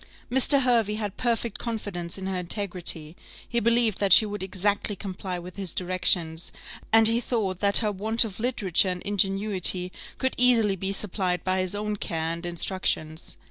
[0.31, 0.63] Mr.
[0.63, 3.15] Hervey had perfect confidence in her integrity;
[3.47, 6.51] he believed that she would exactly comply with his directions,
[6.91, 11.59] and he thought that her want of literature and ingenuity could easily be supplied by
[11.59, 13.37] his own care and instructions.